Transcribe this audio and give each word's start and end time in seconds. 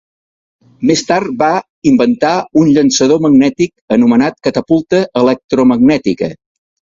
Més 0.91 1.01
tard, 1.09 1.33
va 1.41 1.49
inventar 1.91 2.31
un 2.61 2.71
llançador 2.77 3.21
magnètic 3.27 3.95
anomenat 3.99 4.39
catapulta 4.49 5.03
electromagnètica. 5.23 6.33